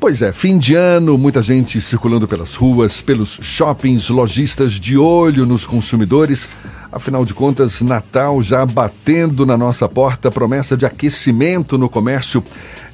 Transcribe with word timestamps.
Pois 0.00 0.22
é, 0.22 0.32
fim 0.32 0.58
de 0.58 0.74
ano, 0.74 1.18
muita 1.18 1.42
gente 1.42 1.78
circulando 1.78 2.26
pelas 2.26 2.54
ruas, 2.54 3.02
pelos 3.02 3.38
shoppings, 3.42 4.08
lojistas 4.08 4.80
de 4.80 4.96
olho 4.96 5.44
nos 5.44 5.66
consumidores. 5.66 6.48
Afinal 6.90 7.22
de 7.22 7.34
contas, 7.34 7.82
Natal 7.82 8.42
já 8.42 8.64
batendo 8.64 9.44
na 9.44 9.58
nossa 9.58 9.86
porta, 9.86 10.30
promessa 10.30 10.74
de 10.74 10.86
aquecimento 10.86 11.76
no 11.76 11.86
comércio, 11.86 12.42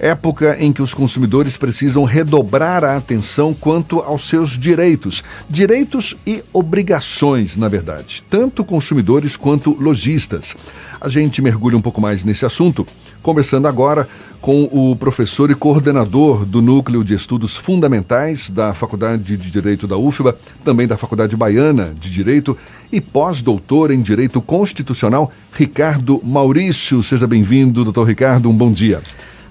época 0.01 0.57
em 0.59 0.73
que 0.73 0.83
os 0.83 0.93
consumidores 0.93 1.57
precisam 1.57 2.03
redobrar 2.05 2.83
a 2.83 2.97
atenção 2.97 3.55
quanto 3.55 4.01
aos 4.01 4.29
seus 4.29 4.59
direitos. 4.59 5.23
Direitos 5.49 6.17
e 6.27 6.43
obrigações, 6.53 7.57
na 7.57 7.69
verdade, 7.69 8.21
tanto 8.29 8.65
consumidores 8.65 9.37
quanto 9.37 9.81
lojistas. 9.81 10.57
A 11.01 11.09
gente 11.09 11.41
mergulha 11.41 11.77
um 11.77 11.83
pouco 11.83 12.01
mais 12.01 12.25
nesse 12.25 12.45
assunto, 12.45 12.85
conversando 13.27 13.67
agora 13.67 14.09
com 14.41 14.69
o 14.71 14.95
professor 14.95 15.51
e 15.51 15.55
coordenador 15.57 16.45
do 16.45 16.63
Núcleo 16.63 17.03
de 17.03 17.13
Estudos 17.13 17.57
Fundamentais 17.57 18.49
da 18.49 18.73
Faculdade 18.73 19.37
de 19.37 19.51
Direito 19.51 19.89
da 19.89 19.97
UFBA, 19.97 20.39
também 20.65 20.87
da 20.87 20.97
Faculdade 20.97 21.35
Baiana 21.35 21.93
de 21.99 22.09
Direito 22.09 22.57
e 22.93 23.01
pós-doutor 23.01 23.91
em 23.91 24.01
Direito 24.01 24.41
Constitucional, 24.41 25.33
Ricardo 25.53 26.21
Maurício. 26.23 27.03
Seja 27.03 27.27
bem-vindo, 27.27 27.83
doutor 27.83 28.05
Ricardo, 28.05 28.49
um 28.49 28.57
bom 28.57 28.71
dia. 28.71 29.01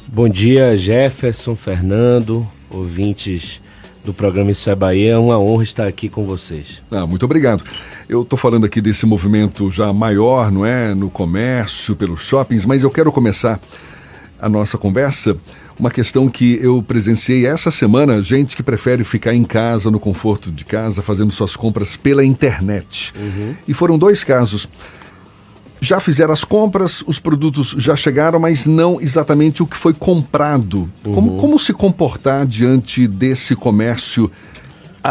Bom 0.08 0.30
dia, 0.30 0.78
Jefferson, 0.78 1.54
Fernando, 1.54 2.48
ouvintes 2.70 3.60
do 4.06 4.14
programa 4.14 4.52
Isso 4.52 4.70
é 4.70 4.76
Bahia. 4.76 5.12
É 5.14 5.18
uma 5.18 5.38
honra 5.38 5.64
estar 5.64 5.88
aqui 5.88 6.08
com 6.08 6.24
vocês. 6.24 6.82
Ah, 6.90 7.06
muito 7.06 7.26
obrigado. 7.26 7.62
Eu 8.08 8.22
estou 8.22 8.38
falando 8.38 8.66
aqui 8.66 8.82
desse 8.82 9.06
movimento 9.06 9.72
já 9.72 9.92
maior, 9.92 10.52
não 10.52 10.66
é? 10.66 10.94
No 10.94 11.10
comércio, 11.10 11.96
pelos 11.96 12.22
shoppings, 12.22 12.66
mas 12.66 12.84
eu 12.84 12.92
quero 12.92 13.12
começar 13.12 13.60
a 14.40 14.48
nossa 14.48 14.78
conversa 14.78 15.36
uma 15.80 15.92
questão 15.92 16.30
que 16.30 16.58
eu 16.62 16.82
presenciei 16.82 17.46
essa 17.46 17.70
semana, 17.70 18.22
gente 18.22 18.56
que 18.56 18.64
prefere 18.64 19.04
ficar 19.04 19.34
em 19.34 19.44
casa, 19.44 19.92
no 19.92 20.00
conforto 20.00 20.52
de 20.52 20.64
casa, 20.64 21.02
fazendo 21.02 21.32
suas 21.32 21.56
compras 21.56 21.98
pela 21.98 22.24
internet. 22.24 23.14
Uhum. 23.18 23.56
E 23.68 23.74
foram 23.74 23.98
dois 23.98 24.24
casos. 24.24 24.68
Já 25.82 26.00
fizeram 26.00 26.32
as 26.32 26.44
compras, 26.44 27.04
os 27.06 27.20
produtos 27.20 27.76
já 27.78 27.96
chegaram, 27.96 28.40
mas 28.40 28.66
não 28.66 29.02
exatamente 29.02 29.62
o 29.62 29.68
que 29.68 29.76
foi 29.76 29.94
comprado. 29.94 30.90
Uhum. 31.04 31.14
Como, 31.14 31.38
como 31.38 31.60
se 31.60 31.74
comportar 31.74 32.46
diante 32.46 33.08
desse 33.08 33.56
comércio 33.56 34.32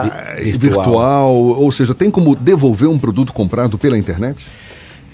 ah, 0.00 0.34
virtual. 0.36 0.84
virtual? 0.84 1.34
Ou 1.34 1.72
seja, 1.72 1.94
tem 1.94 2.10
como 2.10 2.34
devolver 2.34 2.88
um 2.88 2.98
produto 2.98 3.32
comprado 3.32 3.78
pela 3.78 3.96
internet? 3.98 4.46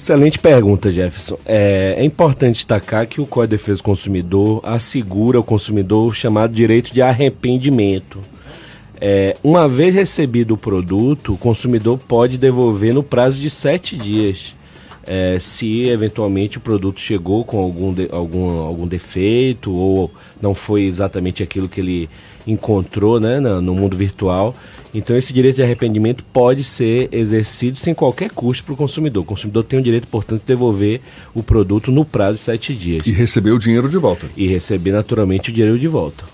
Excelente 0.00 0.39
pergunta, 0.39 0.91
Jefferson. 0.91 1.39
É, 1.45 1.97
é, 1.98 2.05
importante 2.05 2.55
destacar 2.55 3.06
que 3.06 3.20
o 3.20 3.27
Código 3.27 3.50
de 3.50 3.56
Defesa 3.59 3.77
do 3.77 3.83
Consumidor 3.83 4.61
assegura 4.64 5.37
ao 5.37 5.45
consumidor 5.45 6.06
o 6.06 6.14
chamado 6.14 6.55
direito 6.55 6.91
de 6.91 7.03
arrependimento. 7.03 8.19
É, 8.98 9.37
uma 9.45 9.69
vez 9.69 9.95
recebido 9.95 10.55
o 10.55 10.56
produto, 10.56 11.34
o 11.34 11.37
consumidor 11.37 11.98
pode 11.98 12.39
devolver 12.39 12.94
no 12.94 13.03
prazo 13.03 13.39
de 13.39 13.50
sete 13.50 13.94
dias. 13.94 14.55
É, 15.06 15.39
se 15.39 15.89
eventualmente 15.89 16.56
o 16.56 16.61
produto 16.61 16.98
chegou 16.98 17.44
com 17.44 17.59
algum, 17.59 17.92
de, 17.92 18.09
algum, 18.11 18.61
algum 18.61 18.87
defeito 18.87 19.70
ou 19.70 20.11
não 20.41 20.55
foi 20.55 20.84
exatamente 20.84 21.42
aquilo 21.42 21.69
que 21.69 21.81
ele 21.81 22.11
encontrou 22.46 23.20
né, 23.20 23.41
no 23.41 23.74
mundo 23.74 23.96
virtual. 23.96 24.55
Então, 24.92 25.16
esse 25.16 25.33
direito 25.33 25.56
de 25.56 25.62
arrependimento 25.62 26.24
pode 26.33 26.64
ser 26.64 27.08
exercido 27.12 27.78
sem 27.78 27.94
qualquer 27.94 28.30
custo 28.30 28.64
para 28.64 28.74
o 28.74 28.77
consumidor. 28.77 29.22
O 29.22 29.27
consumidor 29.27 29.64
tem 29.64 29.78
o 29.78 29.82
direito, 29.82 30.08
portanto, 30.08 30.41
de 30.41 30.47
devolver 30.47 31.00
o 31.34 31.42
produto 31.42 31.92
no 31.92 32.05
prazo 32.05 32.34
de 32.34 32.41
sete 32.41 32.74
dias. 32.74 33.02
E 33.06 33.12
receber 33.12 33.52
o 33.52 33.58
dinheiro 33.58 33.88
de 33.88 33.97
volta. 33.97 34.27
E 34.36 34.47
receber, 34.48 34.92
naturalmente, 34.92 35.50
o 35.50 35.52
dinheiro 35.52 35.78
de 35.78 35.86
volta. 35.86 36.24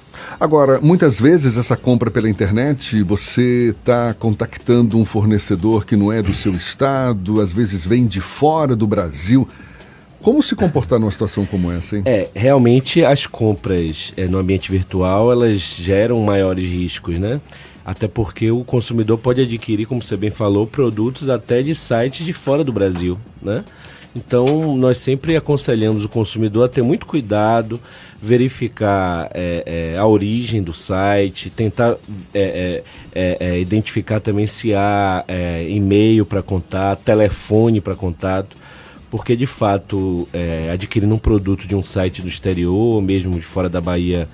Agora, 0.41 0.81
muitas 0.81 1.21
vezes 1.21 1.57
essa 1.57 1.77
compra 1.77 2.11
pela 2.11 2.29
internet, 2.29 3.03
você 3.03 3.75
está 3.79 4.15
contactando 4.15 4.99
um 4.99 5.05
fornecedor 5.05 5.85
que 5.87 5.97
não 5.97 6.13
é 6.13 6.23
do 6.23 6.35
seu 6.35 6.53
estado, 6.53 7.41
às 7.41 7.53
vezes 7.53 7.87
vem 7.87 8.07
de 8.07 8.21
fora 8.21 8.75
do 8.75 8.87
Brasil. 8.87 9.49
Como 10.23 10.43
se 10.43 10.57
comportar 10.57 10.99
numa 10.99 11.11
situação 11.11 11.45
como 11.45 11.71
essa, 11.71 11.97
hein? 11.97 12.03
É, 12.07 12.29
realmente 12.35 13.05
as 13.05 13.27
compras 13.27 14.13
é, 14.17 14.27
no 14.27 14.39
ambiente 14.39 14.71
virtual, 14.71 15.31
elas 15.31 15.61
geram 15.61 16.21
maiores 16.21 16.69
riscos, 16.69 17.19
né? 17.19 17.41
Até 17.85 18.09
porque 18.09 18.51
o 18.51 18.65
consumidor 18.65 19.19
pode 19.19 19.41
adquirir, 19.41 19.87
como 19.87 20.03
você 20.03 20.17
bem 20.17 20.31
falou, 20.31 20.67
produtos 20.67 21.29
até 21.29 21.63
de 21.63 21.75
sites 21.75 22.27
de 22.27 22.33
fora 22.33 22.65
do 22.65 22.73
Brasil, 22.73 23.19
né? 23.41 23.65
Então, 24.17 24.77
nós 24.79 24.97
sempre 24.97 25.37
aconselhamos 25.37 26.03
o 26.03 26.09
consumidor 26.09 26.65
a 26.65 26.69
ter 26.69 26.83
muito 26.83 27.05
cuidado, 27.05 27.79
verificar 28.21 29.31
é, 29.35 29.93
é, 29.95 29.99
a 29.99 30.07
origem 30.07 30.63
do 30.63 30.73
site, 30.73 31.51
tentar 31.51 31.97
é, 32.33 32.41
é, 32.41 32.83
é, 33.15 33.37
é 33.41 33.61
identificar 33.61 34.19
também 34.19 34.47
se 34.47 34.75
há 34.75 35.23
e-mail 35.69 36.25
para 36.25 36.43
contato, 36.43 37.05
telefone 37.05 37.79
para 37.79 37.95
contato, 37.95 38.57
porque 39.11 39.37
de 39.37 39.47
fato, 39.47 40.29
adquirindo 40.73 41.15
um 41.15 41.19
produto 41.19 41.67
de 41.67 41.75
um 41.75 41.83
site 41.83 42.23
do 42.23 42.29
exterior, 42.29 42.75
ou 42.75 43.01
mesmo 43.01 43.35
de 43.35 43.47
fora 43.47 43.69
da 43.69 43.81
Bahia, 43.81 44.29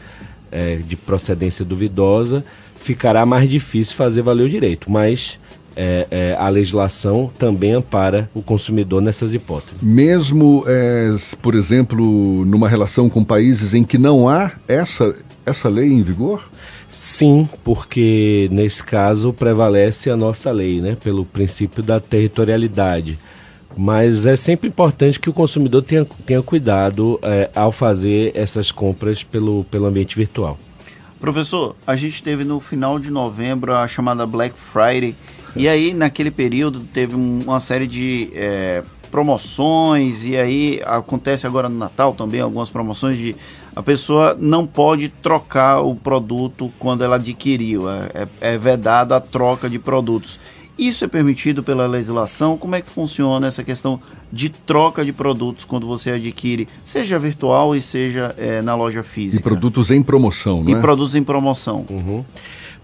de 0.86 0.96
procedência 0.96 1.64
duvidosa, 1.64 2.44
ficará 2.76 3.24
mais 3.24 3.48
difícil 3.48 3.94
fazer 3.94 4.22
valer 4.22 4.44
o 4.44 4.48
direito, 4.48 4.90
mas 4.90 5.38
é, 5.76 6.06
é, 6.10 6.36
a 6.38 6.48
legislação 6.48 7.30
também 7.38 7.72
ampara 7.72 8.28
o 8.34 8.42
consumidor 8.42 9.00
nessas 9.00 9.32
hipóteses. 9.32 9.80
Mesmo, 9.80 10.64
é, 10.66 11.14
por 11.40 11.54
exemplo, 11.54 12.44
numa 12.44 12.68
relação 12.68 13.08
com 13.08 13.24
países 13.24 13.72
em 13.72 13.84
que 13.84 13.96
não 13.96 14.28
há 14.28 14.52
essa, 14.68 15.14
essa 15.46 15.68
lei 15.68 15.92
em 15.92 16.02
vigor? 16.02 16.50
Sim, 16.88 17.48
porque 17.64 18.48
nesse 18.52 18.84
caso 18.84 19.32
prevalece 19.32 20.10
a 20.10 20.16
nossa 20.16 20.50
lei, 20.50 20.80
né, 20.80 20.96
pelo 21.02 21.24
princípio 21.24 21.82
da 21.82 21.98
territorialidade. 21.98 23.18
Mas 23.76 24.26
é 24.26 24.36
sempre 24.36 24.68
importante 24.68 25.18
que 25.18 25.30
o 25.30 25.32
consumidor 25.32 25.82
tenha, 25.82 26.04
tenha 26.26 26.42
cuidado 26.42 27.18
é, 27.22 27.50
ao 27.54 27.72
fazer 27.72 28.32
essas 28.34 28.70
compras 28.70 29.22
pelo, 29.22 29.64
pelo 29.64 29.86
ambiente 29.86 30.16
virtual. 30.16 30.58
Professor, 31.22 31.76
a 31.86 31.94
gente 31.94 32.20
teve 32.22 32.42
no 32.42 32.58
final 32.58 32.98
de 32.98 33.08
novembro 33.10 33.72
a 33.74 33.86
chamada 33.86 34.26
Black 34.26 34.58
Friday. 34.58 35.14
E 35.54 35.68
aí, 35.68 35.94
naquele 35.94 36.30
período, 36.30 36.80
teve 36.80 37.14
uma 37.14 37.60
série 37.60 37.86
de 37.86 38.30
é, 38.34 38.82
promoções. 39.08 40.24
E 40.24 40.36
aí, 40.36 40.80
acontece 40.84 41.46
agora 41.46 41.68
no 41.68 41.78
Natal 41.78 42.12
também 42.12 42.40
algumas 42.40 42.70
promoções 42.70 43.16
de. 43.16 43.36
A 43.76 43.82
pessoa 43.82 44.36
não 44.38 44.66
pode 44.66 45.10
trocar 45.10 45.80
o 45.80 45.94
produto 45.94 46.72
quando 46.78 47.04
ela 47.04 47.16
adquiriu. 47.16 47.88
É, 47.88 48.10
é, 48.14 48.54
é 48.54 48.58
vedada 48.58 49.14
a 49.14 49.20
troca 49.20 49.70
de 49.70 49.78
produtos. 49.78 50.40
Isso 50.78 51.04
é 51.04 51.08
permitido 51.08 51.62
pela 51.62 51.86
legislação? 51.86 52.56
Como 52.56 52.74
é 52.74 52.80
que 52.80 52.88
funciona 52.88 53.46
essa 53.46 53.62
questão 53.62 54.00
de 54.32 54.48
troca 54.48 55.04
de 55.04 55.12
produtos 55.12 55.64
quando 55.64 55.86
você 55.86 56.12
adquire, 56.12 56.66
seja 56.84 57.18
virtual 57.18 57.76
e 57.76 57.82
seja 57.82 58.34
é, 58.38 58.62
na 58.62 58.74
loja 58.74 59.02
física? 59.02 59.40
E 59.40 59.42
produtos 59.42 59.90
em 59.90 60.02
promoção, 60.02 60.64
né? 60.64 60.72
E 60.72 60.76
produtos 60.76 61.14
em 61.14 61.22
promoção. 61.22 61.84
Uhum. 61.90 62.24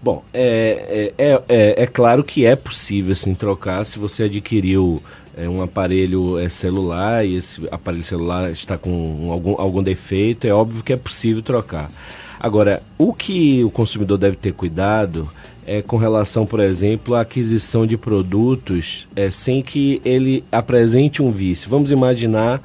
Bom, 0.01 0.23
é, 0.33 1.13
é, 1.17 1.41
é, 1.49 1.83
é, 1.83 1.87
claro 1.87 2.23
que 2.23 2.45
é 2.45 2.55
possível 2.55 3.11
assim, 3.11 3.33
trocar 3.33 3.85
se 3.85 3.99
você 3.99 4.23
adquiriu 4.23 5.03
é, 5.35 5.49
um 5.49 5.61
aparelho 5.61 6.39
é, 6.39 6.47
celular 6.47 7.25
e 7.25 7.35
esse 7.35 7.67
aparelho 7.69 8.03
celular 8.03 8.49
está 8.51 8.77
com 8.77 9.29
algum, 9.29 9.59
algum 9.59 9.83
defeito, 9.83 10.47
é 10.47 10.53
óbvio 10.53 10.83
que 10.83 10.93
é 10.93 10.97
possível 10.97 11.41
trocar. 11.41 11.91
Agora, 12.39 12.81
o 12.97 13.13
que 13.13 13.61
o 13.65 13.69
consumidor 13.69 14.17
deve 14.17 14.37
ter 14.37 14.53
cuidado 14.53 15.29
é, 15.69 15.83
com 15.83 15.97
relação, 15.97 16.47
por 16.47 16.59
exemplo, 16.59 17.13
à 17.13 17.21
aquisição 17.21 17.85
de 17.85 17.95
produtos 17.95 19.07
é, 19.15 19.29
sem 19.29 19.61
que 19.61 20.01
ele 20.03 20.43
apresente 20.51 21.21
um 21.21 21.31
vício. 21.31 21.69
Vamos 21.69 21.91
imaginar 21.91 22.59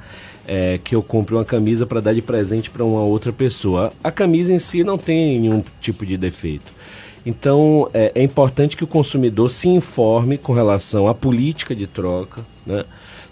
é, 0.48 0.80
que 0.82 0.94
eu 0.94 1.02
compre 1.02 1.34
uma 1.34 1.44
camisa 1.44 1.84
para 1.84 2.00
dar 2.00 2.14
de 2.14 2.22
presente 2.22 2.70
para 2.70 2.82
uma 2.82 3.02
outra 3.02 3.30
pessoa. 3.30 3.92
A 4.02 4.10
camisa 4.10 4.54
em 4.54 4.58
si 4.58 4.82
não 4.82 4.96
tem 4.96 5.38
nenhum 5.38 5.62
tipo 5.82 6.06
de 6.06 6.16
defeito. 6.16 6.72
Então 7.26 7.90
é, 7.92 8.10
é 8.14 8.22
importante 8.22 8.74
que 8.74 8.84
o 8.84 8.86
consumidor 8.86 9.50
se 9.50 9.68
informe 9.68 10.38
com 10.38 10.54
relação 10.54 11.06
à 11.06 11.14
política 11.14 11.74
de 11.74 11.86
troca, 11.86 12.40
né? 12.66 12.86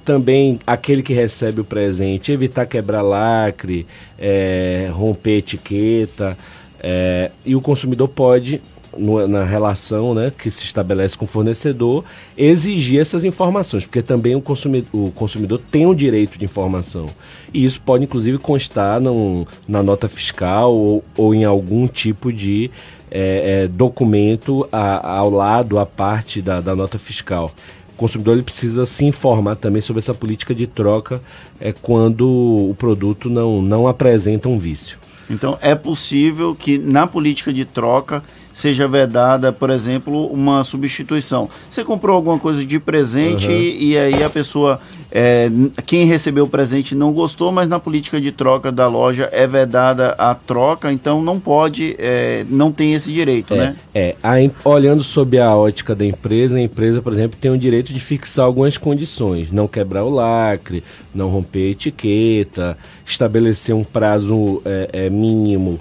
também 0.05 0.59
aquele 0.67 1.03
que 1.03 1.15
recebe 1.15 1.63
o 1.63 1.65
presente, 1.65 2.31
evitar 2.31 2.67
quebrar 2.67 3.01
lacre, 3.01 3.87
é, 4.19 4.91
romper 4.93 5.39
etiqueta, 5.39 6.37
é, 6.79 7.31
e 7.43 7.57
o 7.57 7.61
consumidor 7.63 8.09
pode 8.09 8.61
no, 8.97 9.27
na 9.27 9.45
relação 9.45 10.15
né, 10.15 10.33
que 10.37 10.51
se 10.51 10.65
estabelece 10.65 11.17
com 11.17 11.25
o 11.25 11.29
fornecedor, 11.29 12.05
exigir 12.37 13.01
essas 13.01 13.25
informações, 13.25 13.85
porque 13.85 14.03
também 14.03 14.35
o 14.35 14.41
consumidor, 14.41 14.89
o 14.93 15.11
consumidor 15.11 15.61
tem 15.71 15.87
o 15.87 15.95
direito 15.95 16.39
de 16.39 16.45
informação. 16.45 17.07
E 17.53 17.65
isso 17.65 17.81
pode, 17.81 18.05
inclusive, 18.05 18.39
constar 18.39 19.01
num, 19.01 19.47
na 19.67 19.83
nota 19.83 20.09
fiscal 20.09 20.75
ou, 20.75 21.05
ou 21.17 21.35
em 21.35 21.45
algum 21.45 21.87
tipo 21.87 22.33
de 22.33 22.71
é, 23.11 23.65
é, 23.65 23.69
documento 23.69 24.67
a, 24.73 25.19
ao 25.19 25.31
lado, 25.31 25.79
à 25.79 25.85
parte 25.85 26.41
da, 26.41 26.61
da 26.61 26.75
nota 26.75 26.99
fiscal. 26.99 27.53
O 27.93 27.97
consumidor 27.97 28.35
ele 28.35 28.43
precisa 28.43 28.87
se 28.87 29.05
informar 29.05 29.57
também 29.57 29.83
sobre 29.83 30.01
essa 30.01 30.15
política 30.15 30.55
de 30.55 30.67
troca 30.67 31.21
é, 31.61 31.73
quando 31.73 32.27
o 32.27 32.75
produto 32.79 33.29
não, 33.29 33.61
não 33.61 33.87
apresenta 33.87 34.49
um 34.49 34.59
vício. 34.59 34.99
Então 35.29 35.59
é 35.61 35.75
possível 35.75 36.55
que 36.55 36.79
na 36.79 37.07
política 37.07 37.53
de 37.53 37.65
troca 37.65 38.25
seja 38.55 38.87
vedada, 38.87 39.53
por 39.53 39.71
exemplo, 39.71 40.27
uma 40.27 40.65
substituição. 40.65 41.49
Você 41.71 41.85
comprou 41.85 42.17
alguma 42.17 42.39
coisa 42.39 42.65
de 42.65 42.79
presente 42.79 43.47
uhum. 43.47 43.53
e, 43.53 43.93
e, 43.93 43.99
aí 43.99 44.23
a 44.23 44.31
pessoa, 44.31 44.81
é, 45.11 45.51
quem 45.87 46.07
recebeu 46.07 46.45
o 46.45 46.49
presente 46.49 46.95
não 46.95 47.13
gostou, 47.13 47.51
mas 47.51 47.69
na 47.69 47.79
política 47.79 48.21
de 48.21 48.31
troca 48.33 48.71
da 48.71 48.87
loja 48.87 49.29
é 49.33 49.47
vedada 49.47 50.15
a 50.19 50.35
troca, 50.35 50.93
então 50.93 51.23
não 51.23 51.41
pode, 51.41 51.97
é, 51.99 52.45
não 52.49 52.71
tem 52.71 52.95
esse 52.95 53.13
direito, 53.13 53.55
é, 53.55 53.57
né? 53.57 53.77
É, 53.95 54.17
a, 54.23 54.35
olhando 54.69 55.03
sob 55.03 55.39
a 55.39 55.55
ótica 55.55 55.95
da 55.95 56.05
empresa, 56.05 56.57
a 56.57 56.61
empresa, 56.61 57.01
por 57.01 57.13
exemplo, 57.13 57.39
tem 57.41 57.51
o 57.51 57.59
direito 57.59 57.93
de 57.93 58.01
fixar 58.01 58.45
algumas 58.45 58.77
condições, 58.77 59.51
não 59.51 59.67
quebrar 59.67 60.05
o 60.05 60.11
lacre, 60.11 60.85
não 61.15 61.29
romper 61.29 61.69
a 61.69 61.71
etiqueta, 61.71 62.79
estabelecer 63.07 63.75
um 63.75 63.85
prazo 63.85 64.63
é, 64.65 64.89
é, 64.93 65.11
mínimo 65.11 65.79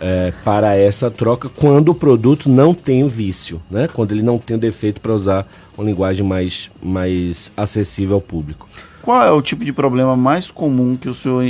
é, 0.00 0.32
para 0.44 0.76
essa 0.76 1.10
troca 1.10 1.48
quando 1.48 1.90
o 1.90 1.94
produto 1.94 2.48
não 2.48 2.74
tem 2.74 3.04
o 3.04 3.08
vício, 3.08 3.60
né? 3.70 3.88
quando 3.92 4.12
ele 4.12 4.22
não 4.22 4.38
tem 4.38 4.56
o 4.56 4.60
defeito 4.60 5.00
para 5.00 5.12
usar 5.12 5.46
uma 5.76 5.86
linguagem 5.86 6.26
mais, 6.26 6.70
mais 6.82 7.50
acessível 7.56 8.16
ao 8.16 8.20
público. 8.20 8.68
Qual 9.02 9.22
é 9.22 9.30
o 9.30 9.42
tipo 9.42 9.64
de 9.64 9.72
problema 9.72 10.16
mais 10.16 10.50
comum 10.50 10.96
que 10.96 11.10
o 11.10 11.14
senhor, 11.14 11.44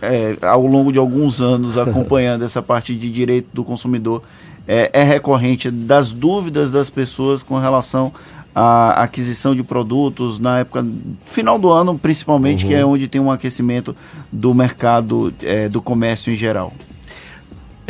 é, 0.00 0.36
ao 0.40 0.66
longo 0.66 0.90
de 0.90 0.98
alguns 0.98 1.40
anos, 1.40 1.76
acompanhando 1.78 2.44
essa 2.44 2.62
parte 2.62 2.94
de 2.94 3.10
direito 3.10 3.48
do 3.52 3.62
consumidor, 3.62 4.22
é, 4.66 4.90
é 4.92 5.02
recorrente 5.02 5.70
das 5.70 6.10
dúvidas 6.10 6.70
das 6.70 6.88
pessoas 6.88 7.42
com 7.42 7.58
relação 7.58 8.12
à 8.54 9.02
aquisição 9.02 9.54
de 9.54 9.62
produtos 9.62 10.38
na 10.38 10.60
época 10.60 10.86
final 11.26 11.58
do 11.58 11.70
ano, 11.70 11.98
principalmente, 11.98 12.64
uhum. 12.64 12.70
que 12.70 12.74
é 12.74 12.84
onde 12.84 13.06
tem 13.06 13.20
um 13.20 13.30
aquecimento 13.30 13.94
do 14.32 14.54
mercado 14.54 15.32
é, 15.42 15.68
do 15.68 15.82
comércio 15.82 16.32
em 16.32 16.36
geral? 16.36 16.72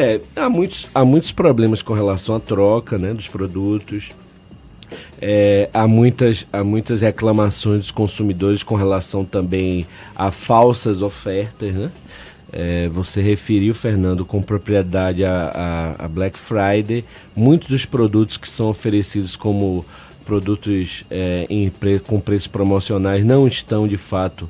É, 0.00 0.20
há 0.36 0.48
muitos, 0.48 0.86
há 0.94 1.04
muitos 1.04 1.32
problemas 1.32 1.82
com 1.82 1.92
relação 1.92 2.36
à 2.36 2.40
troca 2.40 2.96
né, 2.96 3.12
dos 3.12 3.26
produtos. 3.26 4.12
É, 5.20 5.68
há, 5.74 5.88
muitas, 5.88 6.46
há 6.52 6.62
muitas 6.62 7.00
reclamações 7.00 7.80
dos 7.80 7.90
consumidores 7.90 8.62
com 8.62 8.76
relação 8.76 9.24
também 9.24 9.88
a 10.14 10.30
falsas 10.30 11.02
ofertas. 11.02 11.74
Né? 11.74 11.90
É, 12.52 12.86
você 12.86 13.20
referiu, 13.20 13.74
Fernando, 13.74 14.24
com 14.24 14.40
propriedade 14.40 15.24
a, 15.24 15.96
a, 15.98 16.04
a, 16.04 16.08
Black 16.08 16.38
Friday. 16.38 17.04
Muitos 17.34 17.68
dos 17.68 17.84
produtos 17.84 18.36
que 18.36 18.48
são 18.48 18.68
oferecidos 18.68 19.34
como 19.34 19.84
produtos 20.24 21.04
é, 21.10 21.44
em 21.50 21.72
com 22.06 22.20
preços 22.20 22.46
promocionais 22.46 23.24
não 23.24 23.48
estão 23.48 23.88
de 23.88 23.96
fato 23.96 24.48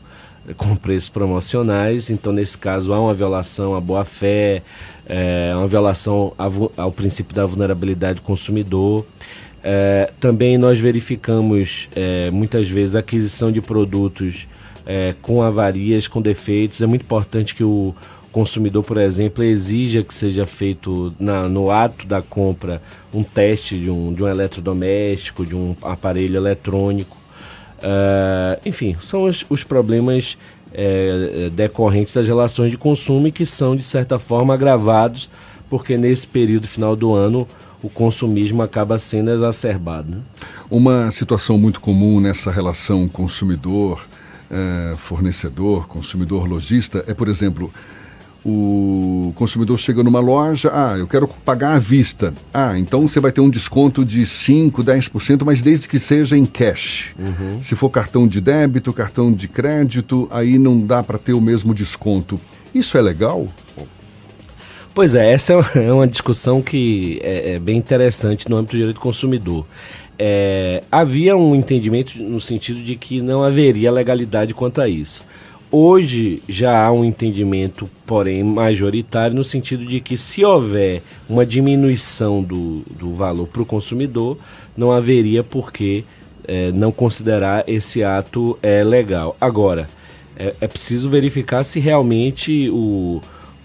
com 0.57 0.75
preços 0.77 1.09
promocionais, 1.09 2.11
então 2.11 2.33
nesse 2.33 2.57
caso 2.57 2.93
há 2.93 3.01
uma 3.01 3.15
violação 3.15 3.75
à 3.75 3.81
boa-fé, 3.81 4.63
é, 5.07 5.53
uma 5.55 5.67
violação 5.67 6.33
ao, 6.39 6.73
ao, 6.77 6.93
princípio 6.93 7.35
da 7.35 7.45
vulnerabilidade 7.45 8.17
do 8.17 8.23
consumidor. 8.23 9.07
É, 9.63 10.11
também 10.21 10.57
nós 10.57 10.79
verificamos 10.79 11.89
é, 11.95 12.31
muitas 12.31 12.69
vezes 12.69 12.95
a 12.95 13.01
aquisição 13.01 13.53
de 13.53 13.61
produtos 13.61 14.47
é, 14.87 15.15
com 15.21 15.43
avarias, 15.43 16.09
com 16.09 16.23
defeitos. 16.23 16.81
É 16.81 16.87
muito 16.87 17.03
importante 17.03 17.55
que 17.55 17.63
o 17.63 17.95
consumidor, 18.33 18.83
por 18.83 18.97
exemplo, 18.97 19.45
exija 19.45 20.03
que 20.03 20.15
seja 20.15 20.47
feito 20.47 21.15
na, 21.21 21.49
no 21.49 21.71
ato 21.71 22.07
da 22.07 22.23
compra 22.23 22.81
um 23.13 23.23
teste 23.23 23.79
de 23.79 23.91
um, 23.91 24.13
de 24.13 24.23
um 24.23 24.29
eletrodoméstico, 24.29 25.45
de 25.45 25.55
um 25.55 25.77
aparelho 25.83 26.37
eletrônico. 26.37 27.18
Uh, 27.79 28.61
enfim, 28.67 28.97
são 29.01 29.25
os, 29.25 29.47
os 29.49 29.63
problemas 29.63 30.37
é, 30.73 31.51
decorrentes 31.53 32.15
das 32.15 32.27
relações 32.27 32.71
de 32.71 32.77
consumo 32.77 33.29
e 33.29 33.33
que 33.33 33.47
são, 33.47 33.77
de 33.77 33.85
certa 33.85 34.19
forma, 34.19 34.53
agravados, 34.55 35.31
porque 35.71 35.97
nesse 35.97 36.27
período 36.27 36.67
final 36.67 36.97
do 36.97 37.15
ano 37.15 37.47
o 37.83 37.89
consumismo 37.89 38.63
acaba 38.63 38.99
sendo 38.99 39.31
exacerbado. 39.31 40.11
Né? 40.11 40.19
Uma 40.71 41.11
situação 41.11 41.57
muito 41.57 41.81
comum 41.81 42.21
nessa 42.21 42.51
relação 42.51 43.09
consumidor-fornecedor, 43.09 45.87
consumidor-lojista, 45.87 47.03
é, 47.07 47.15
por 47.15 47.29
exemplo, 47.29 47.73
o 48.45 49.33
consumidor 49.35 49.79
chega 49.79 50.03
numa 50.03 50.21
loja, 50.21 50.71
ah, 50.73 50.97
eu 50.97 51.07
quero 51.07 51.29
pagar 51.45 51.75
à 51.75 51.79
vista. 51.79 52.33
Ah, 52.53 52.79
então 52.79 53.07
você 53.07 53.21
vai 53.21 53.33
ter 53.33 53.41
um 53.41 53.51
desconto 53.51 54.05
de 54.05 54.25
5, 54.25 54.83
10%, 54.83 55.43
mas 55.45 55.63
desde 55.63 55.89
que 55.89 55.99
seja 55.99 56.37
em 56.37 56.47
cash. 56.47 57.15
Uhum. 57.19 57.61
Se 57.61 57.75
for 57.75 57.91
cartão 57.91 58.27
de 58.27 58.41
débito, 58.41 58.93
cartão 58.93 59.33
de 59.33 59.49
crédito, 59.49 60.29
aí 60.31 60.59
não 60.59 60.81
dá 60.81 61.03
para 61.03 61.19
ter 61.19 61.33
o 61.33 61.41
mesmo 61.41 61.75
desconto. 61.75 62.41
Isso 62.75 62.97
é 62.97 63.03
legal? 63.03 63.49
Pois 64.95 65.15
é, 65.15 65.33
essa 65.33 65.53
é 65.75 65.93
uma 65.93 66.07
discussão 66.07 66.63
que 66.63 67.21
é, 67.23 67.55
é 67.55 67.59
bem 67.59 67.77
interessante 67.77 68.49
no 68.49 68.57
âmbito 68.57 68.73
do 68.73 68.79
direito 68.79 68.97
do 68.97 69.01
consumidor. 69.01 69.67
É, 70.19 70.83
havia 70.91 71.37
um 71.37 71.55
entendimento 71.55 72.19
no 72.19 72.41
sentido 72.41 72.81
de 72.83 72.97
que 72.97 73.21
não 73.21 73.45
haveria 73.45 73.93
legalidade 73.93 74.53
quanto 74.53 74.81
a 74.81 74.89
isso. 74.89 75.23
Hoje 75.71 76.43
já 76.49 76.87
há 76.87 76.91
um 76.91 77.05
entendimento, 77.05 77.91
porém 78.07 78.43
majoritário, 78.43 79.37
no 79.37 79.45
sentido 79.45 79.85
de 79.85 80.01
que 80.01 80.17
se 80.17 80.43
houver 80.43 81.03
uma 81.29 81.45
diminuição 81.45 82.43
do, 82.43 82.83
do 82.99 83.13
valor 83.13 83.47
para 83.47 83.61
o 83.61 83.67
consumidor, 83.67 84.39
não 84.75 84.91
haveria 84.91 85.45
por 85.45 85.71
que 85.71 86.07
é, 86.47 86.73
não 86.73 86.91
considerar 86.91 87.65
esse 87.69 88.03
ato 88.03 88.59
é, 88.63 88.83
legal. 88.83 89.37
Agora, 89.39 89.91
é, 90.39 90.55
é 90.59 90.67
preciso 90.67 91.11
verificar 91.11 91.63
se 91.65 91.79
realmente 91.79 92.71
o, 92.71 93.21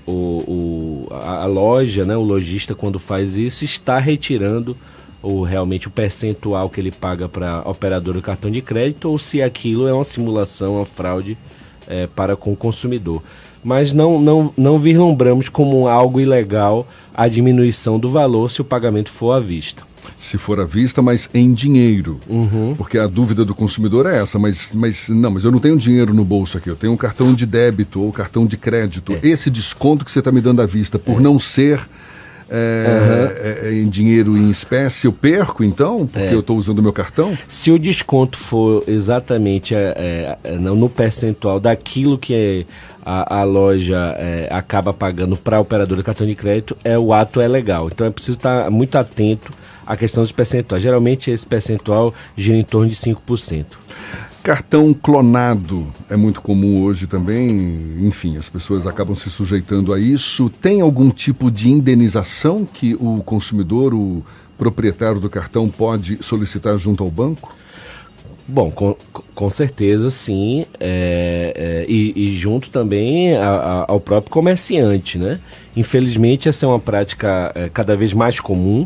o, 0.06 0.12
o, 0.12 1.08
a, 1.10 1.44
a 1.44 1.46
loja, 1.46 2.04
né, 2.04 2.18
o 2.18 2.22
lojista, 2.22 2.76
quando 2.76 3.00
faz 3.00 3.38
isso, 3.38 3.64
está 3.64 3.98
retirando 3.98 4.76
ou 5.22 5.42
realmente 5.42 5.88
o 5.88 5.92
percentual 5.92 6.70
que 6.70 6.82
ele 6.82 6.92
paga 6.92 7.30
para 7.30 7.60
a 7.60 7.70
operadora 7.70 8.18
do 8.18 8.22
cartão 8.22 8.52
de 8.52 8.62
crédito 8.62 9.10
ou 9.10 9.18
se 9.18 9.42
aquilo 9.42 9.88
é 9.88 9.94
uma 9.94 10.04
simulação, 10.04 10.76
uma 10.76 10.86
fraude 10.86 11.38
é, 11.88 12.08
para 12.08 12.36
com 12.36 12.54
o 12.54 12.56
consumidor. 12.56 13.22
Mas 13.64 13.94
não, 13.94 14.20
não, 14.20 14.54
não 14.58 14.78
vislumbramos 14.78 15.48
como 15.48 15.88
algo 15.88 16.20
ilegal 16.20 16.86
a 17.14 17.28
diminuição 17.28 17.98
do 17.98 18.10
valor 18.10 18.52
se 18.52 18.62
o 18.62 18.66
pagamento 18.66 19.10
for 19.10 19.32
à 19.32 19.40
vista. 19.40 19.84
Se 20.20 20.38
for 20.38 20.60
à 20.60 20.66
vista, 20.66 21.02
mas 21.02 21.30
em 21.34 21.54
dinheiro. 21.54 22.20
Uhum. 22.28 22.76
Porque 22.78 22.98
a 22.98 23.08
dúvida 23.08 23.46
do 23.46 23.56
consumidor 23.56 24.06
é 24.06 24.22
essa, 24.22 24.38
mas, 24.38 24.74
mas 24.74 25.08
não, 25.08 25.32
mas 25.32 25.46
eu 25.46 25.52
não 25.52 25.60
tenho 25.60 25.78
dinheiro 25.78 26.14
no 26.14 26.26
bolso 26.26 26.58
aqui, 26.58 26.70
eu 26.70 26.76
tenho 26.76 26.92
um 26.92 26.98
cartão 26.98 27.34
de 27.34 27.46
débito 27.46 28.02
ou 28.02 28.12
cartão 28.12 28.46
de 28.46 28.58
crédito. 28.58 29.14
É. 29.14 29.20
Esse 29.28 29.50
desconto 29.50 30.04
que 30.04 30.12
você 30.12 30.20
está 30.20 30.32
me 30.32 30.42
dando 30.42 30.62
à 30.62 30.66
vista, 30.66 31.00
por 31.00 31.20
é. 31.20 31.24
não 31.24 31.40
ser 31.40 31.80
é, 32.50 33.62
uhum. 33.64 33.72
em 33.72 33.90
dinheiro 33.90 34.38
em 34.38 34.50
espécie, 34.50 35.08
eu 35.08 35.14
perco 35.14 35.64
então, 35.64 36.06
porque 36.06 36.28
é. 36.28 36.34
eu 36.34 36.40
estou 36.40 36.58
usando 36.58 36.80
o 36.80 36.84
meu 36.84 36.94
cartão? 36.94 37.38
Se 37.48 37.72
o 37.72 37.80
desconto 37.80 38.38
for 38.38 38.84
exatamente 38.88 39.74
no 40.60 40.90
percentual 40.90 41.60
daquilo 41.60 42.18
que 42.18 42.66
a, 43.06 43.40
a 43.40 43.44
loja 43.44 44.16
acaba 44.50 44.94
pagando 44.94 45.36
para 45.36 45.58
a 45.58 45.60
operadora 45.60 46.02
de 46.02 46.06
cartão 46.06 46.28
de 46.28 46.36
crédito, 46.36 46.76
é, 46.84 46.98
o 46.98 47.14
ato 47.14 47.42
é 47.42 47.48
legal. 47.48 47.88
Então 47.88 48.08
é 48.08 48.10
preciso 48.10 48.38
estar 48.38 48.70
muito 48.70 48.96
atento 48.98 49.52
à 49.86 49.96
questão 49.98 50.24
dos 50.24 50.32
percentuais. 50.32 50.84
Geralmente 50.84 51.32
esse 51.32 51.46
percentual 51.46 52.14
gira 52.36 52.58
em 52.58 52.64
torno 52.64 52.90
de 52.90 52.96
5%. 52.96 53.66
Cartão 54.44 54.94
clonado 54.94 55.88
é 56.10 56.18
muito 56.18 56.42
comum 56.42 56.84
hoje 56.84 57.08
também. 57.08 57.96
Enfim, 58.02 58.36
as 58.36 58.50
pessoas 58.50 58.86
acabam 58.86 59.16
se 59.16 59.30
sujeitando 59.30 59.94
a 59.94 60.00
isso. 60.00 60.50
Tem 60.50 60.82
algum 60.82 61.10
tipo 61.10 61.50
de 61.50 61.72
indenização 61.72 62.66
que 62.66 62.94
o 62.96 63.24
consumidor, 63.24 63.94
o 63.94 64.22
proprietário 64.58 65.22
do 65.22 65.30
cartão, 65.30 65.70
pode 65.70 66.22
solicitar 66.22 66.78
junto 66.78 67.06
ao 67.06 67.10
banco? 67.10 67.56
Bom, 68.46 68.70
com, 68.70 68.98
com 69.34 69.50
certeza 69.50 70.12
sim, 70.12 70.66
é, 70.78 71.54
é, 71.56 71.86
e, 71.88 72.12
e, 72.14 72.36
junto 72.36 72.70
também 72.70 73.38
a, 73.38 73.48
a, 73.48 73.86
ao 73.88 74.02
próprio 74.02 74.30
comerciante, 74.30 75.18
né? 75.18 75.40
Infelizmente 75.78 76.50
essa 76.50 76.66
é 76.66 76.68
uma 76.68 76.80
prática 76.80 77.54
é, 77.56 77.70
cada 77.70 77.96
vez 77.96 78.12
mais 78.12 78.42
comum, 78.42 78.86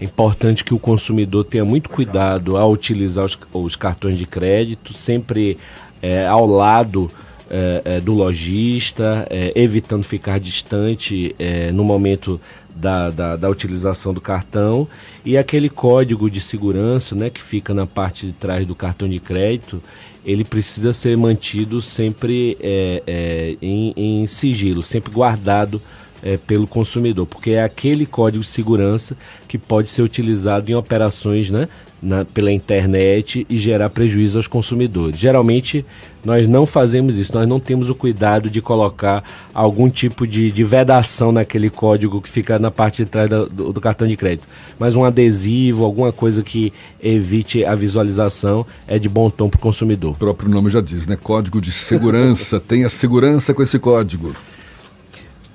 é 0.00 0.04
importante 0.04 0.64
que 0.64 0.72
o 0.72 0.78
consumidor 0.78 1.44
tenha 1.44 1.64
muito 1.64 1.90
cuidado 1.90 2.56
ao 2.56 2.72
utilizar 2.72 3.26
os, 3.26 3.38
os 3.52 3.76
cartões 3.76 4.16
de 4.16 4.24
crédito, 4.24 4.94
sempre 4.94 5.58
é, 6.00 6.26
ao 6.26 6.46
lado 6.46 7.10
é, 7.50 7.82
é, 7.84 8.00
do 8.00 8.14
lojista, 8.14 9.26
é, 9.28 9.52
evitando 9.54 10.02
ficar 10.02 10.40
distante 10.40 11.36
é, 11.38 11.70
no 11.70 11.84
momento 11.84 12.40
da, 12.74 13.10
da, 13.10 13.36
da, 13.36 13.50
utilização 13.50 14.14
do 14.14 14.22
cartão. 14.22 14.88
E 15.22 15.36
aquele 15.36 15.68
código 15.68 16.30
de 16.30 16.40
segurança 16.40 17.14
né, 17.14 17.28
que 17.28 17.42
fica 17.42 17.74
na 17.74 17.86
parte 17.86 18.24
de 18.24 18.32
trás 18.32 18.66
do 18.66 18.74
cartão 18.74 19.06
de 19.06 19.20
crédito, 19.20 19.82
ele 20.24 20.44
precisa 20.44 20.94
ser 20.94 21.14
mantido 21.14 21.82
sempre 21.82 22.56
é, 22.62 23.54
em, 23.60 23.92
em 23.94 24.26
sigilo, 24.26 24.82
sempre 24.82 25.12
guardado 25.12 25.82
é, 26.22 26.36
pelo 26.36 26.66
consumidor, 26.66 27.26
porque 27.26 27.52
é 27.52 27.62
aquele 27.62 28.06
código 28.06 28.42
de 28.42 28.50
segurança 28.50 29.16
que 29.48 29.58
pode 29.58 29.90
ser 29.90 30.02
utilizado 30.02 30.70
em 30.70 30.74
operações 30.74 31.50
né, 31.50 31.68
na, 32.02 32.24
pela 32.24 32.50
internet 32.50 33.46
e 33.48 33.58
gerar 33.58 33.90
prejuízo 33.90 34.38
aos 34.38 34.46
consumidores. 34.46 35.18
Geralmente 35.18 35.84
nós 36.24 36.48
não 36.48 36.66
fazemos 36.66 37.16
isso, 37.16 37.34
nós 37.34 37.48
não 37.48 37.58
temos 37.58 37.88
o 37.88 37.94
cuidado 37.94 38.50
de 38.50 38.60
colocar 38.60 39.24
algum 39.54 39.88
tipo 39.88 40.26
de, 40.26 40.50
de 40.50 40.64
vedação 40.64 41.32
naquele 41.32 41.70
código 41.70 42.20
que 42.20 42.28
fica 42.28 42.58
na 42.58 42.70
parte 42.70 43.04
de 43.04 43.10
trás 43.10 43.28
do, 43.28 43.72
do, 43.72 43.80
cartão 43.80 44.06
de 44.06 44.16
crédito. 44.16 44.46
Mas 44.78 44.94
um 44.94 45.04
adesivo, 45.04 45.84
alguma 45.84 46.12
coisa 46.12 46.42
que 46.42 46.72
evite 47.02 47.64
a 47.64 47.74
visualização 47.74 48.66
é 48.86 48.98
de 48.98 49.08
bom 49.08 49.30
tom 49.30 49.48
para 49.48 49.58
o 49.58 49.60
consumidor. 49.60 50.12
O 50.12 50.18
próprio 50.18 50.50
nome 50.50 50.70
já 50.70 50.80
diz, 50.80 51.06
né? 51.06 51.16
Código 51.16 51.60
de 51.60 51.72
segurança. 51.72 52.60
Tenha 52.68 52.90
segurança 52.90 53.54
com 53.54 53.62
esse 53.62 53.78
código. 53.78 54.34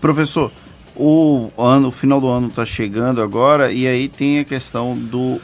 Professor, 0.06 0.52
o 0.96 1.50
ano, 1.58 1.88
o 1.88 1.92
final 1.92 2.22
do 2.22 2.28
ano 2.28 2.50
está 2.50 2.64
chegando 2.64 3.24
agora 3.24 3.72
e 3.72 3.88
aí 3.88 4.08
tem 4.08 4.38
a 4.38 4.44
questão 4.44 4.96
do 4.96 5.42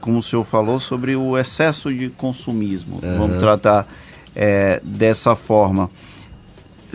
como 0.00 0.20
o 0.20 0.22
senhor 0.22 0.42
falou, 0.42 0.80
sobre 0.80 1.14
o 1.14 1.36
excesso 1.36 1.92
de 1.92 2.08
consumismo. 2.08 2.98
Uhum. 3.02 3.18
Vamos 3.18 3.36
tratar 3.36 3.86
é, 4.34 4.80
dessa 4.82 5.36
forma. 5.36 5.90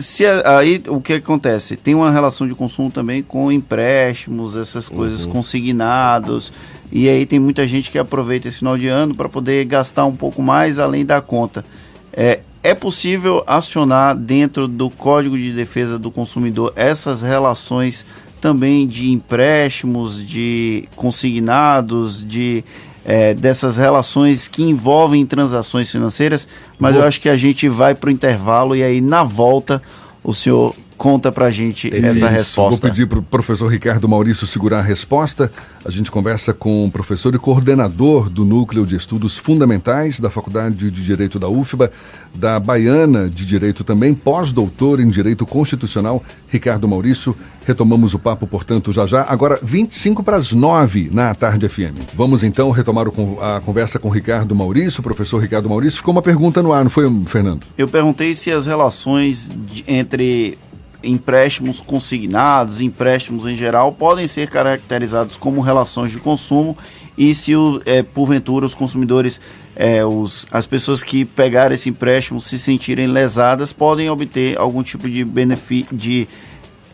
Se 0.00 0.26
aí 0.26 0.82
o 0.88 1.00
que 1.00 1.12
acontece? 1.12 1.76
Tem 1.76 1.94
uma 1.94 2.10
relação 2.10 2.48
de 2.48 2.56
consumo 2.56 2.90
também 2.90 3.22
com 3.22 3.52
empréstimos, 3.52 4.56
essas 4.56 4.88
coisas 4.88 5.26
uhum. 5.26 5.32
consignados. 5.34 6.52
E 6.90 7.08
aí 7.08 7.24
tem 7.24 7.38
muita 7.38 7.68
gente 7.68 7.88
que 7.88 8.00
aproveita 8.00 8.48
esse 8.48 8.58
final 8.58 8.76
de 8.76 8.88
ano 8.88 9.14
para 9.14 9.28
poder 9.28 9.64
gastar 9.64 10.06
um 10.06 10.16
pouco 10.16 10.42
mais 10.42 10.80
além 10.80 11.06
da 11.06 11.20
conta. 11.20 11.64
É, 12.12 12.40
é 12.62 12.74
possível 12.74 13.42
acionar 13.46 14.16
dentro 14.16 14.66
do 14.66 14.90
Código 14.90 15.36
de 15.36 15.52
Defesa 15.52 15.98
do 15.98 16.10
Consumidor 16.10 16.72
essas 16.76 17.22
relações 17.22 18.04
também 18.40 18.86
de 18.86 19.10
empréstimos, 19.10 20.24
de 20.26 20.88
consignados, 20.94 22.24
de 22.24 22.64
é, 23.04 23.32
dessas 23.32 23.76
relações 23.76 24.48
que 24.48 24.62
envolvem 24.62 25.24
transações 25.24 25.90
financeiras, 25.90 26.46
mas 26.78 26.92
Vou... 26.92 27.02
eu 27.02 27.08
acho 27.08 27.20
que 27.20 27.28
a 27.28 27.36
gente 27.36 27.68
vai 27.68 27.94
para 27.94 28.08
o 28.08 28.10
intervalo 28.10 28.76
e 28.76 28.82
aí 28.82 29.00
na 29.00 29.24
volta 29.24 29.80
o 30.22 30.34
senhor 30.34 30.74
conta 30.98 31.30
pra 31.30 31.50
gente 31.50 31.88
essa 31.94 32.28
resposta. 32.28 32.88
Vou 32.88 32.90
pedir 32.90 33.06
para 33.06 33.20
o 33.20 33.22
professor 33.22 33.68
Ricardo 33.68 34.08
Maurício 34.08 34.46
segurar 34.46 34.80
a 34.80 34.82
resposta. 34.82 35.50
A 35.84 35.90
gente 35.90 36.10
conversa 36.10 36.52
com 36.52 36.84
o 36.84 36.90
professor 36.90 37.32
e 37.34 37.38
coordenador 37.38 38.28
do 38.28 38.44
Núcleo 38.44 38.84
de 38.84 38.96
Estudos 38.96 39.38
Fundamentais 39.38 40.18
da 40.18 40.28
Faculdade 40.28 40.74
de 40.74 40.90
Direito 40.90 41.38
da 41.38 41.48
UFBA, 41.48 41.92
da 42.34 42.58
Baiana 42.58 43.30
de 43.30 43.46
Direito 43.46 43.84
também, 43.84 44.12
pós-doutor 44.12 44.98
em 44.98 45.08
Direito 45.08 45.46
Constitucional, 45.46 46.22
Ricardo 46.48 46.88
Maurício. 46.88 47.34
Retomamos 47.64 48.14
o 48.14 48.18
papo, 48.18 48.46
portanto, 48.46 48.90
já 48.92 49.06
já. 49.06 49.22
Agora, 49.28 49.60
25 49.62 50.22
para 50.24 50.36
as 50.36 50.52
9 50.52 51.10
na 51.12 51.32
Tarde 51.34 51.68
FM. 51.68 51.94
Vamos 52.14 52.42
então 52.42 52.70
retomar 52.70 53.06
a 53.40 53.60
conversa 53.60 53.98
com 53.98 54.08
o 54.08 54.10
Ricardo 54.10 54.54
Maurício, 54.54 55.02
professor 55.02 55.38
Ricardo 55.38 55.68
Maurício. 55.68 55.98
Ficou 55.98 56.12
uma 56.12 56.22
pergunta 56.22 56.60
no 56.60 56.72
ar, 56.72 56.82
não 56.82 56.90
foi, 56.90 57.04
Fernando? 57.26 57.66
Eu 57.76 57.86
perguntei 57.86 58.34
se 58.34 58.50
as 58.50 58.66
relações 58.66 59.48
de, 59.66 59.84
entre 59.86 60.58
empréstimos 61.02 61.80
consignados, 61.80 62.80
empréstimos 62.80 63.46
em 63.46 63.54
geral, 63.54 63.92
podem 63.92 64.26
ser 64.26 64.48
caracterizados 64.48 65.36
como 65.36 65.60
relações 65.60 66.10
de 66.10 66.18
consumo 66.18 66.76
e 67.16 67.34
se 67.34 67.54
o, 67.54 67.80
é, 67.84 68.02
porventura 68.02 68.66
os 68.66 68.74
consumidores, 68.74 69.40
é, 69.74 70.04
os, 70.04 70.46
as 70.50 70.66
pessoas 70.66 71.02
que 71.02 71.24
pegaram 71.24 71.74
esse 71.74 71.88
empréstimo 71.88 72.40
se 72.40 72.58
sentirem 72.58 73.06
lesadas, 73.06 73.72
podem 73.72 74.08
obter 74.08 74.58
algum 74.58 74.82
tipo 74.82 75.08
de 75.08 75.24
benefício, 75.24 75.86
de 75.94 76.28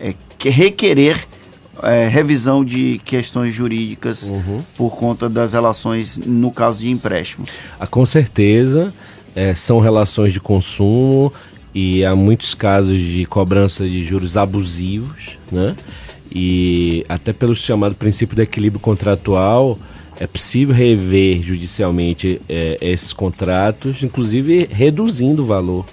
é, 0.00 0.14
requerer 0.42 1.26
é, 1.82 2.06
revisão 2.08 2.64
de 2.64 3.00
questões 3.04 3.54
jurídicas 3.54 4.28
uhum. 4.28 4.62
por 4.76 4.96
conta 4.96 5.28
das 5.28 5.52
relações 5.52 6.16
no 6.16 6.50
caso 6.50 6.80
de 6.80 6.90
empréstimos. 6.90 7.50
Ah, 7.78 7.86
com 7.86 8.06
certeza, 8.06 8.94
é, 9.34 9.54
são 9.54 9.80
relações 9.80 10.32
de 10.32 10.40
consumo 10.40 11.32
e 11.74 12.04
há 12.04 12.14
muitos 12.14 12.54
casos 12.54 12.98
de 12.98 13.26
cobrança 13.26 13.88
de 13.88 14.04
juros 14.04 14.36
abusivos, 14.36 15.38
né? 15.50 15.74
E 16.32 17.04
até 17.08 17.32
pelo 17.32 17.54
chamado 17.54 17.94
princípio 17.94 18.36
do 18.36 18.42
equilíbrio 18.42 18.80
contratual, 18.80 19.78
é 20.18 20.26
possível 20.26 20.74
rever 20.74 21.42
judicialmente 21.42 22.40
é, 22.48 22.78
esses 22.80 23.12
contratos, 23.12 24.02
inclusive 24.02 24.68
reduzindo 24.70 25.42
o 25.42 25.46
valor 25.46 25.84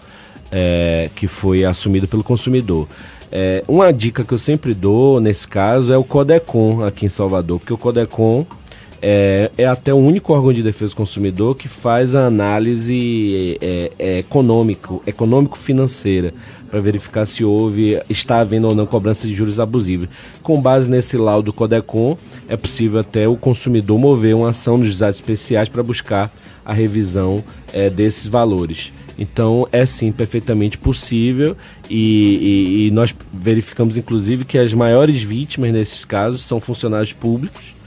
é, 0.52 1.10
que 1.16 1.28
foi 1.28 1.66
assumido 1.66 2.08
pelo 2.08 2.24
consumidor. 2.24 2.88
É, 3.32 3.64
uma 3.68 3.92
dica 3.94 4.24
que 4.24 4.34
eu 4.34 4.38
sempre 4.38 4.74
dou 4.74 5.22
nesse 5.22 5.48
caso 5.48 5.94
é 5.94 5.98
o 5.98 6.04
Codecon 6.04 6.84
aqui 6.84 7.06
em 7.06 7.10
Salvador, 7.10 7.60
porque 7.60 7.74
o 7.74 7.78
Codecon 7.78 8.46
é, 9.02 9.50
é 9.58 9.66
até 9.66 9.94
o 9.94 9.98
único 9.98 10.32
órgão 10.32 10.54
de 10.54 10.62
defesa 10.62 10.92
do 10.92 10.96
consumidor 10.96 11.56
que 11.56 11.68
faz 11.68 12.16
a 12.16 12.28
análise 12.28 13.58
é, 13.60 13.92
é, 13.98 14.20
econômico, 14.20 15.02
econômico-financeira 15.08 16.34
para 16.70 16.80
verificar 16.80 17.26
se 17.26 17.44
houve, 17.44 18.02
está 18.10 18.40
havendo 18.40 18.68
ou 18.68 18.76
não 18.76 18.86
cobrança 18.86 19.28
de 19.28 19.34
juros 19.34 19.60
abusivos. 19.60 20.08
Com 20.42 20.62
base 20.62 20.90
nesse 20.90 21.18
laudo 21.18 21.52
Codecon, 21.52 22.18
é 22.48 22.56
possível 22.56 23.00
até 23.00 23.28
o 23.28 23.36
consumidor 23.36 24.00
mover 24.00 24.36
uma 24.36 24.52
ação 24.52 24.78
nos 24.78 24.88
juizados 24.88 25.18
especiais 25.18 25.68
para 25.68 25.84
buscar 25.84 26.32
a 26.64 26.72
revisão 26.72 27.44
é, 27.74 27.90
desses 27.90 28.28
valores. 28.28 28.94
Então 29.20 29.68
é 29.72 29.86
sim 29.86 30.12
perfeitamente 30.12 30.78
possível 30.78 31.58
e, 31.90 32.86
e, 32.86 32.88
e 32.88 32.92
nós 32.92 33.14
verificamos 33.34 33.98
inclusive 33.98 34.46
que 34.46 34.58
as 34.58 34.74
maiores 34.74 35.22
vítimas 35.22 35.74
nesses 35.74 36.06
casos 36.06 36.44
são 36.44 36.62
funcionários 36.62 37.12
públicos 37.12 37.81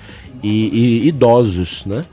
e, 0.45 0.69
e 1.05 1.09
idosos, 1.09 1.83
né? 1.87 2.05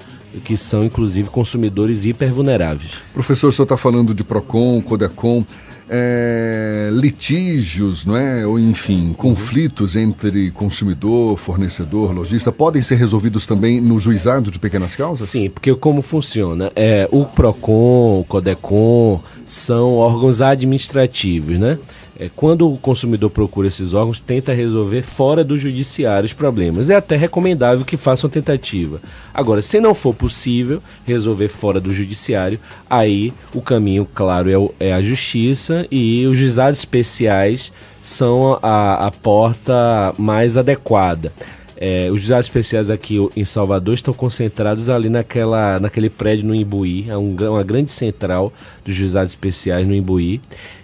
que 0.46 0.56
são 0.56 0.84
inclusive 0.84 1.30
consumidores 1.30 2.06
hipervulneráveis. 2.06 2.92
Professor, 3.14 3.50
o 3.50 3.52
senhor 3.52 3.66
está 3.66 3.76
falando 3.76 4.14
de 4.14 4.24
PROCON, 4.24 4.82
CODECON, 4.82 5.46
é, 5.90 6.90
litígios, 6.94 8.06
não 8.06 8.16
é? 8.16 8.46
ou 8.46 8.58
enfim, 8.58 9.14
conflitos 9.18 9.98
entre 9.98 10.50
consumidor, 10.52 11.38
fornecedor, 11.38 12.14
lojista, 12.14 12.50
podem 12.50 12.82
ser 12.82 12.96
resolvidos 12.96 13.46
também 13.46 13.82
no 13.82 14.00
juizado 14.00 14.50
de 14.50 14.58
pequenas 14.58 14.96
causas? 14.96 15.28
Sim, 15.28 15.50
porque 15.50 15.76
como 15.76 16.02
funciona? 16.02 16.72
É, 16.78 17.10
o 17.12 17.26
PROCON, 17.26 18.22
o 18.22 18.26
CODECON 18.26 19.22
são 19.46 19.96
órgãos 19.96 20.42
administrativos, 20.42 21.60
né? 21.60 21.78
É, 22.22 22.30
quando 22.36 22.72
o 22.72 22.78
consumidor 22.78 23.32
procura 23.32 23.68
esses 23.68 23.96
órgãos, 23.96 24.22
tenta 24.22 24.54
resolver 24.54 25.02
fora 25.02 25.44
do 25.44 25.58
judiciário 25.58 26.28
os 26.28 26.34
problemas. 26.34 26.92
É 26.92 26.96
até 26.96 27.16
recomendável 27.16 27.84
que 27.84 27.98
façam 27.98 28.30
tentativa. 28.30 29.02
Agora, 29.34 29.64
se 29.64 29.82
não 29.82 29.96
for 29.96 30.14
possível 30.14 30.84
resolver 31.04 31.48
fora 31.48 31.80
do 31.80 31.92
judiciário, 31.92 32.60
aí 32.88 33.34
o 33.56 33.62
caminho, 33.62 34.08
claro, 34.14 34.52
é, 34.52 34.56
o, 34.56 34.72
é 34.80 34.94
a 34.94 35.02
justiça 35.02 35.88
e 35.90 36.24
os 36.28 36.38
juizados 36.38 36.78
especiais 36.78 37.74
são 38.04 38.60
a, 38.62 39.08
a 39.08 39.10
porta 39.10 40.14
mais 40.16 40.58
adequada. 40.58 41.34
É, 41.84 42.12
os 42.12 42.22
juizados 42.22 42.46
especiais 42.46 42.92
aqui 42.92 43.18
em 43.36 43.44
Salvador 43.44 43.96
estão 43.96 44.14
concentrados 44.14 44.88
ali 44.88 45.10
naquela, 45.10 45.80
naquele 45.80 46.12
prédio 46.12 46.46
no 46.46 46.54
Imbuí, 46.54 47.10
é 47.10 47.18
um, 47.18 47.36
uma 47.36 47.64
grande 47.64 47.90
central 47.90 48.54
dos 48.86 48.94
juizados 48.94 49.32
especiais 49.32 49.88
no 49.88 49.96
Imbuí, 49.96 50.40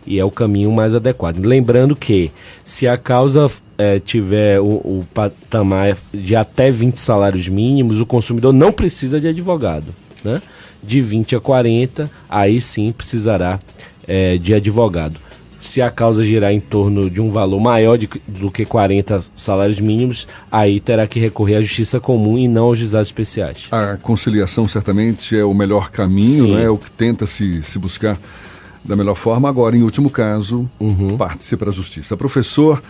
e 0.08 0.18
é 0.18 0.26
o 0.26 0.32
caminho 0.32 0.72
mais 0.72 0.96
adequado. 0.96 1.38
Lembrando 1.38 1.96
que 1.96 2.32
se 2.64 2.88
a 2.88 2.98
causa 2.98 3.48
é, 3.78 4.00
tiver 4.00 4.60
o, 4.60 4.66
o 4.66 5.06
patamar 5.14 5.96
de 6.12 6.36
até 6.36 6.72
20 6.72 7.00
salários 7.00 7.48
mínimos, 7.48 8.00
o 8.00 8.06
consumidor 8.06 8.52
não 8.52 8.72
precisa 8.72 9.22
de 9.22 9.28
advogado. 9.28 9.94
Né? 10.24 10.42
De 10.82 11.00
20 11.00 11.36
a 11.36 11.40
40, 11.40 12.10
aí 12.28 12.60
sim 12.60 12.92
precisará 12.92 13.60
é, 14.08 14.40
de 14.40 14.52
advogado 14.52 15.27
se 15.68 15.82
a 15.82 15.92
causa 15.92 16.24
girar 16.24 16.52
em 16.52 16.60
torno 16.60 17.10
de 17.10 17.20
um 17.20 17.32
valor 17.32 17.60
maior 17.60 17.98
de, 17.98 18.10
do 18.28 18.50
que 18.50 18.66
40 18.66 19.22
salários 19.36 19.80
mínimos, 19.80 20.28
aí 20.52 20.80
terá 20.80 21.06
que 21.08 21.20
recorrer 21.20 21.56
à 21.56 21.62
justiça 21.62 22.00
comum 22.00 22.38
e 22.38 22.48
não 22.48 22.66
aos 22.66 22.80
juizados 22.80 23.10
especiais. 23.10 23.68
A 23.72 23.98
conciliação 23.98 24.68
certamente 24.68 25.38
é 25.38 25.44
o 25.44 25.54
melhor 25.54 25.92
caminho, 25.92 26.56
né? 26.56 26.64
é 26.64 26.70
o 26.70 26.78
que 26.78 26.90
tenta 26.90 27.28
se, 27.28 27.62
se 27.64 27.78
buscar 27.78 28.18
da 28.84 28.96
melhor 28.96 29.16
forma. 29.16 29.50
Agora, 29.50 29.76
em 29.76 29.84
último 29.84 30.10
caso, 30.10 30.68
uhum. 30.80 31.18
parte-se 31.18 31.58
para 31.58 31.70
a 31.70 31.74
justiça. 31.74 32.16
Professor 32.16 32.82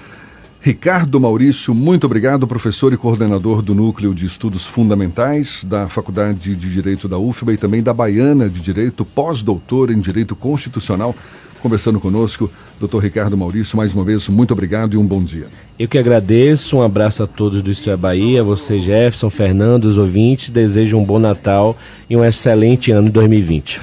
Ricardo 0.60 1.20
Maurício, 1.20 1.74
muito 1.74 2.06
obrigado, 2.06 2.48
professor 2.48 2.92
e 2.92 2.98
coordenador 2.98 3.62
do 3.62 3.74
Núcleo 3.74 4.14
de 4.14 4.26
Estudos 4.26 4.66
Fundamentais 4.66 5.64
da 5.64 5.88
Faculdade 5.88 6.56
de 6.56 6.70
Direito 6.70 7.08
da 7.08 7.18
UFBA 7.18 7.54
e 7.54 7.58
também 7.58 7.82
da 7.82 7.94
Baiana 7.94 8.50
de 8.50 8.60
Direito, 8.60 9.06
pós-doutor 9.06 9.92
em 9.92 10.00
Direito 10.00 10.36
Constitucional 10.36 11.16
conversando 11.62 12.00
conosco. 12.00 12.50
Doutor 12.80 13.04
Ricardo 13.04 13.38
Maurício, 13.38 13.78
mais 13.78 13.94
uma 13.94 14.04
vez, 14.04 14.28
muito 14.30 14.52
obrigado 14.52 14.94
e 14.94 14.98
um 14.98 15.06
bom 15.06 15.24
dia. 15.24 15.48
Eu 15.80 15.88
que 15.88 15.98
agradeço, 15.98 16.78
um 16.78 16.82
abraço 16.82 17.24
a 17.24 17.28
todos 17.28 17.62
do 17.62 17.72
Isso 17.72 17.90
é 17.90 17.98
Bahia, 17.98 18.44
você 18.44 18.80
Jefferson, 18.80 19.30
Fernando, 19.30 19.86
os 19.86 19.98
ouvintes, 19.98 20.50
desejo 20.50 20.98
um 20.98 21.04
bom 21.04 21.20
Natal 21.20 21.78
e 22.10 22.16
um 22.18 22.24
excelente 22.24 22.92
ano 22.92 23.10
2020. 23.10 23.80